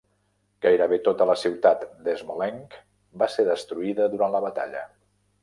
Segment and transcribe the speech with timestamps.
[0.65, 2.75] Gairebé tota la ciutat de Smolensk
[3.25, 4.85] va ser destruïda durant la batalla.